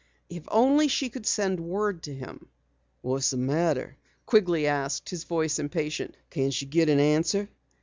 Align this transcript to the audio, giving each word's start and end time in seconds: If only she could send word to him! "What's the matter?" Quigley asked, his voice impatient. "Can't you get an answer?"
If 0.31 0.45
only 0.49 0.87
she 0.87 1.09
could 1.09 1.27
send 1.27 1.59
word 1.59 2.01
to 2.05 2.13
him! 2.15 2.47
"What's 3.03 3.29
the 3.29 3.37
matter?" 3.37 3.97
Quigley 4.25 4.65
asked, 4.65 5.11
his 5.11 5.25
voice 5.25 5.59
impatient. 5.59 6.17
"Can't 6.31 6.59
you 6.59 6.67
get 6.67 6.89
an 6.89 6.99
answer?" 6.99 7.47